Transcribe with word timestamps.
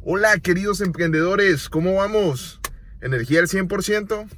Hola 0.00 0.38
queridos 0.38 0.80
emprendedores, 0.80 1.68
¿cómo 1.68 1.96
vamos? 1.96 2.60
¿Energía 3.00 3.40
al 3.40 3.48
100%? 3.48 4.28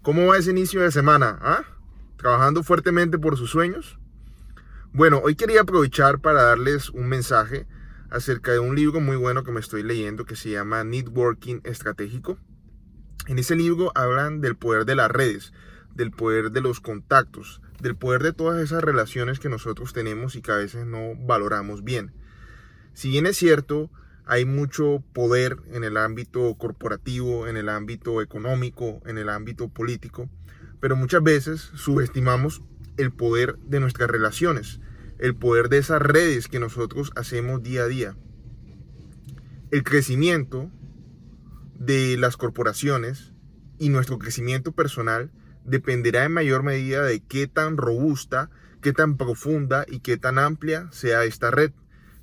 ¿Cómo 0.00 0.26
va 0.26 0.38
ese 0.38 0.52
inicio 0.52 0.80
de 0.80 0.90
semana? 0.90 1.38
¿Ah? 1.42 1.64
¿Trabajando 2.16 2.62
fuertemente 2.62 3.18
por 3.18 3.36
sus 3.36 3.50
sueños? 3.50 3.98
Bueno, 4.94 5.20
hoy 5.22 5.36
quería 5.36 5.60
aprovechar 5.60 6.20
para 6.20 6.44
darles 6.44 6.88
un 6.88 7.08
mensaje 7.08 7.66
acerca 8.10 8.52
de 8.52 8.58
un 8.58 8.74
libro 8.74 9.00
muy 9.00 9.16
bueno 9.16 9.44
que 9.44 9.52
me 9.52 9.60
estoy 9.60 9.82
leyendo 9.82 10.24
que 10.24 10.34
se 10.34 10.50
llama 10.50 10.82
Networking 10.82 11.60
Estratégico. 11.64 12.38
En 13.26 13.38
ese 13.38 13.54
libro 13.54 13.92
hablan 13.94 14.40
del 14.40 14.56
poder 14.56 14.86
de 14.86 14.96
las 14.96 15.10
redes, 15.10 15.52
del 15.94 16.10
poder 16.10 16.52
de 16.52 16.62
los 16.62 16.80
contactos, 16.80 17.60
del 17.82 17.96
poder 17.96 18.22
de 18.22 18.32
todas 18.32 18.62
esas 18.62 18.82
relaciones 18.82 19.40
que 19.40 19.50
nosotros 19.50 19.92
tenemos 19.92 20.36
y 20.36 20.40
que 20.40 20.52
a 20.52 20.56
veces 20.56 20.86
no 20.86 21.14
valoramos 21.16 21.84
bien. 21.84 22.14
Si 22.94 23.10
bien 23.10 23.26
es 23.26 23.36
cierto, 23.36 23.90
hay 24.26 24.44
mucho 24.44 25.02
poder 25.12 25.58
en 25.72 25.84
el 25.84 25.96
ámbito 25.96 26.54
corporativo, 26.54 27.48
en 27.48 27.56
el 27.56 27.68
ámbito 27.68 28.22
económico, 28.22 29.00
en 29.06 29.18
el 29.18 29.28
ámbito 29.28 29.68
político, 29.68 30.28
pero 30.80 30.96
muchas 30.96 31.22
veces 31.22 31.60
subestimamos 31.74 32.62
el 32.96 33.12
poder 33.12 33.56
de 33.58 33.80
nuestras 33.80 34.10
relaciones, 34.10 34.80
el 35.18 35.34
poder 35.34 35.68
de 35.68 35.78
esas 35.78 36.02
redes 36.02 36.48
que 36.48 36.58
nosotros 36.58 37.12
hacemos 37.16 37.62
día 37.62 37.84
a 37.84 37.88
día. 37.88 38.16
El 39.70 39.84
crecimiento 39.84 40.70
de 41.78 42.16
las 42.18 42.36
corporaciones 42.36 43.32
y 43.78 43.88
nuestro 43.88 44.18
crecimiento 44.18 44.72
personal 44.72 45.30
dependerá 45.64 46.24
en 46.24 46.32
mayor 46.32 46.62
medida 46.62 47.04
de 47.04 47.20
qué 47.20 47.46
tan 47.46 47.76
robusta, 47.76 48.50
qué 48.80 48.92
tan 48.92 49.16
profunda 49.16 49.84
y 49.88 50.00
qué 50.00 50.16
tan 50.16 50.38
amplia 50.38 50.88
sea 50.92 51.24
esta 51.24 51.50
red. 51.50 51.72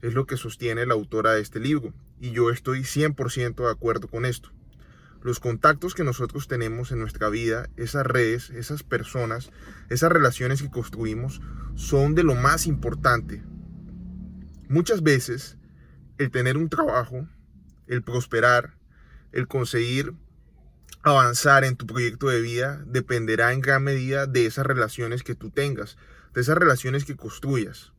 Es 0.00 0.14
lo 0.14 0.26
que 0.26 0.36
sostiene 0.36 0.86
la 0.86 0.94
autora 0.94 1.32
de 1.32 1.40
este 1.40 1.58
libro 1.58 1.92
y 2.20 2.30
yo 2.30 2.50
estoy 2.50 2.80
100% 2.80 3.56
de 3.56 3.70
acuerdo 3.70 4.08
con 4.08 4.24
esto. 4.24 4.50
Los 5.22 5.40
contactos 5.40 5.94
que 5.94 6.04
nosotros 6.04 6.46
tenemos 6.46 6.92
en 6.92 7.00
nuestra 7.00 7.28
vida, 7.28 7.68
esas 7.76 8.06
redes, 8.06 8.50
esas 8.50 8.84
personas, 8.84 9.50
esas 9.90 10.12
relaciones 10.12 10.62
que 10.62 10.70
construimos, 10.70 11.40
son 11.74 12.14
de 12.14 12.22
lo 12.22 12.36
más 12.36 12.66
importante. 12.66 13.42
Muchas 14.68 15.02
veces 15.02 15.56
el 16.18 16.30
tener 16.30 16.56
un 16.56 16.68
trabajo, 16.68 17.28
el 17.88 18.02
prosperar, 18.02 18.76
el 19.32 19.48
conseguir 19.48 20.14
avanzar 21.02 21.64
en 21.64 21.76
tu 21.76 21.86
proyecto 21.86 22.28
de 22.28 22.40
vida 22.40 22.82
dependerá 22.86 23.52
en 23.52 23.60
gran 23.60 23.82
medida 23.82 24.26
de 24.26 24.46
esas 24.46 24.66
relaciones 24.66 25.24
que 25.24 25.34
tú 25.34 25.50
tengas, 25.50 25.96
de 26.34 26.42
esas 26.42 26.56
relaciones 26.56 27.04
que 27.04 27.16
construyas. 27.16 27.92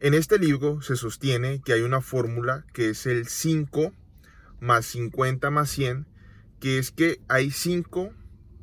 En 0.00 0.14
este 0.14 0.38
libro 0.38 0.80
se 0.80 0.94
sostiene 0.94 1.60
que 1.60 1.72
hay 1.72 1.80
una 1.80 2.00
fórmula 2.00 2.64
que 2.72 2.90
es 2.90 3.04
el 3.06 3.26
5 3.26 3.92
más 4.60 4.86
50 4.86 5.50
más 5.50 5.70
100, 5.70 6.06
que 6.60 6.78
es 6.78 6.92
que 6.92 7.20
hay 7.26 7.50
5 7.50 8.12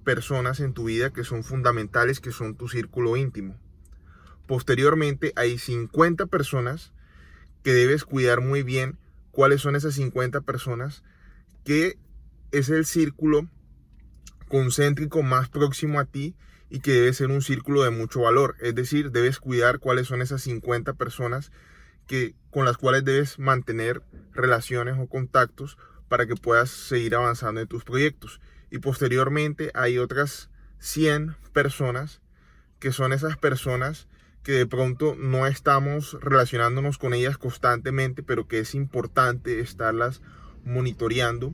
personas 0.06 0.62
en 0.62 0.74
tu 0.74 0.86
vida 0.86 1.12
que 1.12 1.26
son 1.26 1.44
fundamentales, 1.44 2.22
que 2.22 2.32
son 2.32 2.56
tu 2.56 2.70
círculo 2.70 3.18
íntimo. 3.18 3.60
Posteriormente 4.48 5.34
hay 5.36 5.58
50 5.58 6.28
personas 6.28 6.94
que 7.64 7.74
debes 7.74 8.06
cuidar 8.06 8.40
muy 8.40 8.64
bien 8.64 8.98
cuáles 9.32 9.60
son 9.60 9.76
esas 9.76 9.96
50 9.96 10.40
personas 10.40 11.04
que 11.66 11.98
es 12.52 12.70
el 12.70 12.86
círculo 12.86 13.50
concéntrico 14.48 15.22
más 15.22 15.50
próximo 15.50 16.00
a 16.00 16.06
ti 16.06 16.34
y 16.70 16.80
que 16.80 16.94
debe 16.94 17.14
ser 17.14 17.30
un 17.30 17.42
círculo 17.42 17.84
de 17.84 17.90
mucho 17.90 18.22
valor. 18.22 18.56
Es 18.60 18.76
decir, 18.76 19.12
debes 19.12 19.40
cuidar 19.40 19.80
cuáles 19.80 20.08
son 20.08 20.22
esas 20.22 20.42
50 20.44 20.94
personas 20.94 21.52
que, 22.08 22.36
con 22.52 22.66
las 22.66 22.78
cuales 22.78 23.04
debes 23.04 23.40
mantener 23.40 24.02
relaciones 24.34 24.96
o 25.00 25.08
contactos 25.08 25.78
para 26.08 26.26
que 26.26 26.36
puedas 26.36 26.70
seguir 26.70 27.16
avanzando 27.16 27.62
en 27.62 27.68
tus 27.68 27.84
proyectos. 27.84 28.42
Y 28.70 28.80
posteriormente 28.80 29.72
hay 29.74 29.98
otras 29.98 30.50
100 30.80 31.36
personas 31.54 32.22
que 32.80 32.92
son 32.92 33.14
esas 33.14 33.38
personas 33.38 34.08
que 34.44 34.52
de 34.52 34.68
pronto 34.68 35.16
no 35.16 35.48
estamos 35.48 36.18
relacionándonos 36.22 37.00
con 37.00 37.14
ellas 37.16 37.38
constantemente, 37.40 38.22
pero 38.22 38.48
que 38.48 38.60
es 38.60 38.76
importante 38.76 39.60
estarlas 39.60 40.22
monitoreando 40.64 41.54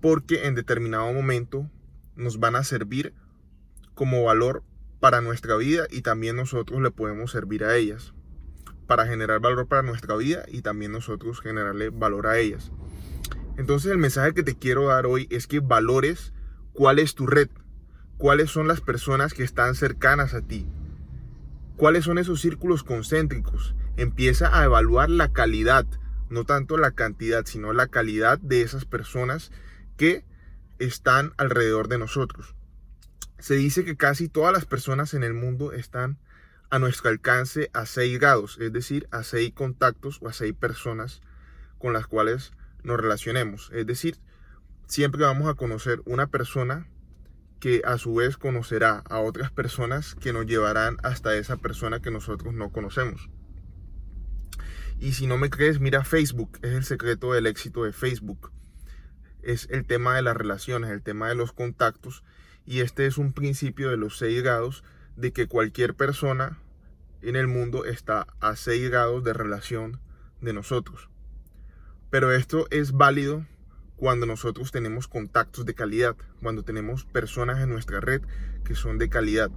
porque 0.00 0.46
en 0.46 0.54
determinado 0.54 1.12
momento 1.12 1.70
nos 2.16 2.38
van 2.38 2.56
a 2.56 2.64
servir 2.64 3.14
como 3.94 4.24
valor 4.24 4.62
para 5.00 5.20
nuestra 5.20 5.56
vida 5.56 5.86
y 5.90 6.02
también 6.02 6.36
nosotros 6.36 6.80
le 6.80 6.90
podemos 6.90 7.32
servir 7.32 7.64
a 7.64 7.76
ellas. 7.76 8.14
Para 8.86 9.06
generar 9.06 9.40
valor 9.40 9.66
para 9.66 9.82
nuestra 9.82 10.16
vida 10.16 10.44
y 10.48 10.62
también 10.62 10.92
nosotros 10.92 11.40
generarle 11.40 11.90
valor 11.90 12.26
a 12.26 12.38
ellas. 12.38 12.70
Entonces 13.56 13.90
el 13.90 13.98
mensaje 13.98 14.34
que 14.34 14.42
te 14.42 14.56
quiero 14.56 14.86
dar 14.86 15.06
hoy 15.06 15.26
es 15.30 15.46
que 15.46 15.60
valores 15.60 16.32
cuál 16.72 16.98
es 16.98 17.14
tu 17.14 17.26
red, 17.26 17.48
cuáles 18.16 18.50
son 18.50 18.68
las 18.68 18.80
personas 18.80 19.34
que 19.34 19.42
están 19.42 19.74
cercanas 19.74 20.34
a 20.34 20.40
ti, 20.40 20.66
cuáles 21.76 22.04
son 22.04 22.18
esos 22.18 22.40
círculos 22.40 22.82
concéntricos. 22.82 23.74
Empieza 23.96 24.58
a 24.58 24.64
evaluar 24.64 25.10
la 25.10 25.32
calidad, 25.32 25.86
no 26.30 26.44
tanto 26.44 26.78
la 26.78 26.92
cantidad, 26.92 27.44
sino 27.44 27.72
la 27.72 27.88
calidad 27.88 28.38
de 28.38 28.62
esas 28.62 28.84
personas 28.84 29.50
que 29.96 30.24
están 30.78 31.32
alrededor 31.36 31.88
de 31.88 31.98
nosotros. 31.98 32.54
Se 33.42 33.56
dice 33.56 33.84
que 33.84 33.96
casi 33.96 34.28
todas 34.28 34.52
las 34.52 34.66
personas 34.66 35.14
en 35.14 35.24
el 35.24 35.34
mundo 35.34 35.72
están 35.72 36.16
a 36.70 36.78
nuestro 36.78 37.10
alcance 37.10 37.70
a 37.72 37.86
6 37.86 38.20
grados, 38.20 38.56
es 38.60 38.72
decir, 38.72 39.08
a 39.10 39.24
6 39.24 39.52
contactos 39.52 40.20
o 40.22 40.28
a 40.28 40.32
6 40.32 40.54
personas 40.54 41.22
con 41.78 41.92
las 41.92 42.06
cuales 42.06 42.52
nos 42.84 43.00
relacionemos. 43.00 43.72
Es 43.74 43.84
decir, 43.84 44.16
siempre 44.86 45.24
vamos 45.24 45.48
a 45.48 45.54
conocer 45.54 46.02
una 46.04 46.28
persona 46.28 46.86
que 47.58 47.82
a 47.84 47.98
su 47.98 48.14
vez 48.14 48.36
conocerá 48.36 49.02
a 49.10 49.18
otras 49.18 49.50
personas 49.50 50.14
que 50.14 50.32
nos 50.32 50.46
llevarán 50.46 50.98
hasta 51.02 51.34
esa 51.34 51.56
persona 51.56 52.00
que 52.00 52.12
nosotros 52.12 52.54
no 52.54 52.70
conocemos. 52.70 53.28
Y 55.00 55.14
si 55.14 55.26
no 55.26 55.36
me 55.36 55.50
crees, 55.50 55.80
mira 55.80 56.04
Facebook, 56.04 56.60
es 56.62 56.74
el 56.74 56.84
secreto 56.84 57.32
del 57.32 57.48
éxito 57.48 57.82
de 57.82 57.92
Facebook 57.92 58.52
es 59.42 59.68
el 59.70 59.84
tema 59.84 60.14
de 60.14 60.22
las 60.22 60.36
relaciones, 60.36 60.90
el 60.90 61.02
tema 61.02 61.28
de 61.28 61.34
los 61.34 61.52
contactos. 61.52 62.22
Y 62.64 62.80
este 62.80 63.06
es 63.06 63.18
un 63.18 63.32
principio 63.32 63.90
de 63.90 63.96
los 63.96 64.18
seis 64.18 64.42
grados 64.42 64.84
de 65.16 65.32
que 65.32 65.46
cualquier 65.46 65.94
persona 65.94 66.58
en 67.20 67.36
el 67.36 67.46
mundo 67.46 67.84
está 67.84 68.26
a 68.40 68.56
seis 68.56 68.88
grados 68.90 69.24
de 69.24 69.32
relación 69.32 70.00
de 70.40 70.52
nosotros. 70.52 71.08
Pero 72.10 72.32
esto 72.32 72.66
es 72.70 72.92
válido 72.92 73.46
cuando 73.96 74.26
nosotros 74.26 74.72
tenemos 74.72 75.08
contactos 75.08 75.64
de 75.64 75.74
calidad, 75.74 76.16
cuando 76.40 76.64
tenemos 76.64 77.04
personas 77.04 77.60
en 77.60 77.68
nuestra 77.68 78.00
red 78.00 78.22
que 78.64 78.74
son 78.74 78.98
de 78.98 79.08
calidad, 79.08 79.50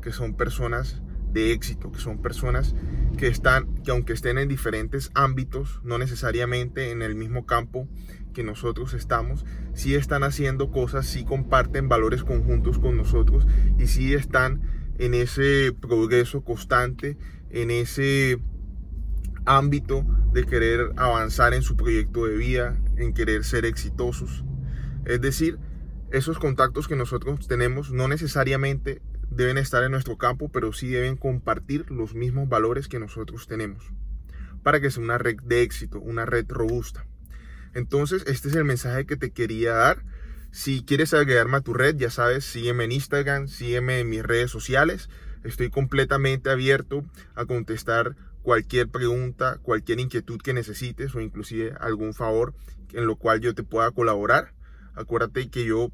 que 0.00 0.12
son 0.12 0.34
personas 0.34 1.02
de 1.30 1.52
éxito, 1.52 1.92
que 1.92 2.00
son 2.00 2.22
personas 2.22 2.74
que 3.16 3.28
están, 3.28 3.74
que 3.82 3.90
aunque 3.90 4.12
estén 4.12 4.38
en 4.38 4.48
diferentes 4.48 5.10
ámbitos, 5.14 5.80
no 5.84 5.98
necesariamente 5.98 6.90
en 6.90 7.02
el 7.02 7.14
mismo 7.14 7.46
campo 7.46 7.88
que 8.32 8.42
nosotros 8.42 8.94
estamos, 8.94 9.44
si 9.74 9.94
están 9.94 10.22
haciendo 10.22 10.70
cosas, 10.70 11.06
si 11.06 11.24
comparten 11.24 11.88
valores 11.88 12.24
conjuntos 12.24 12.78
con 12.78 12.96
nosotros 12.96 13.46
y 13.78 13.86
si 13.86 14.14
están 14.14 14.62
en 14.98 15.14
ese 15.14 15.72
progreso 15.78 16.42
constante, 16.42 17.16
en 17.50 17.70
ese 17.70 18.38
ámbito 19.44 20.06
de 20.32 20.44
querer 20.44 20.92
avanzar 20.96 21.54
en 21.54 21.62
su 21.62 21.76
proyecto 21.76 22.26
de 22.26 22.36
vida, 22.36 22.80
en 22.96 23.12
querer 23.12 23.44
ser 23.44 23.64
exitosos. 23.64 24.44
Es 25.04 25.20
decir, 25.20 25.58
esos 26.10 26.38
contactos 26.38 26.88
que 26.88 26.96
nosotros 26.96 27.48
tenemos 27.48 27.90
no 27.90 28.06
necesariamente 28.08 29.02
deben 29.34 29.58
estar 29.58 29.82
en 29.82 29.92
nuestro 29.92 30.18
campo, 30.18 30.48
pero 30.48 30.72
sí 30.72 30.88
deben 30.88 31.16
compartir 31.16 31.90
los 31.90 32.14
mismos 32.14 32.48
valores 32.48 32.88
que 32.88 32.98
nosotros 32.98 33.46
tenemos 33.46 33.92
para 34.62 34.80
que 34.80 34.90
sea 34.90 35.02
una 35.02 35.18
red 35.18 35.36
de 35.42 35.62
éxito, 35.62 35.98
una 36.00 36.24
red 36.24 36.46
robusta. 36.48 37.06
Entonces, 37.74 38.24
este 38.26 38.48
es 38.48 38.54
el 38.54 38.64
mensaje 38.64 39.06
que 39.06 39.16
te 39.16 39.30
quería 39.30 39.72
dar. 39.72 40.04
Si 40.50 40.84
quieres 40.84 41.14
agregarme 41.14 41.56
a 41.56 41.62
tu 41.62 41.72
red, 41.72 41.96
ya 41.96 42.10
sabes, 42.10 42.44
sígueme 42.44 42.84
en 42.84 42.92
Instagram, 42.92 43.48
sígueme 43.48 44.00
en 44.00 44.10
mis 44.10 44.22
redes 44.22 44.50
sociales. 44.50 45.08
Estoy 45.42 45.70
completamente 45.70 46.50
abierto 46.50 47.04
a 47.34 47.46
contestar 47.46 48.16
cualquier 48.42 48.88
pregunta, 48.88 49.58
cualquier 49.62 50.00
inquietud 50.00 50.40
que 50.40 50.52
necesites 50.52 51.14
o 51.14 51.20
inclusive 51.20 51.74
algún 51.80 52.12
favor 52.12 52.54
en 52.92 53.06
lo 53.06 53.16
cual 53.16 53.40
yo 53.40 53.54
te 53.54 53.62
pueda 53.62 53.90
colaborar. 53.90 54.52
Acuérdate 54.94 55.48
que 55.48 55.64
yo 55.64 55.90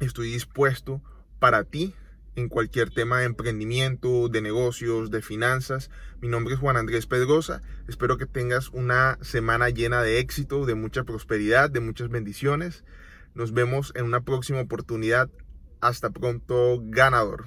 estoy 0.00 0.32
dispuesto 0.32 1.02
para 1.38 1.64
ti 1.64 1.94
en 2.36 2.48
cualquier 2.48 2.90
tema 2.90 3.20
de 3.20 3.26
emprendimiento, 3.26 4.28
de 4.28 4.42
negocios, 4.42 5.10
de 5.10 5.22
finanzas. 5.22 5.90
Mi 6.20 6.28
nombre 6.28 6.54
es 6.54 6.60
Juan 6.60 6.76
Andrés 6.76 7.06
Pedrosa. 7.06 7.62
Espero 7.88 8.18
que 8.18 8.26
tengas 8.26 8.68
una 8.70 9.18
semana 9.20 9.70
llena 9.70 10.02
de 10.02 10.18
éxito, 10.18 10.66
de 10.66 10.74
mucha 10.74 11.04
prosperidad, 11.04 11.70
de 11.70 11.80
muchas 11.80 12.08
bendiciones. 12.08 12.84
Nos 13.34 13.52
vemos 13.52 13.92
en 13.94 14.04
una 14.04 14.20
próxima 14.20 14.60
oportunidad. 14.60 15.30
Hasta 15.80 16.10
pronto, 16.10 16.80
ganador. 16.82 17.46